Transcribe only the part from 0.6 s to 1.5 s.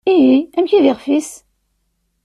i d ixf-is?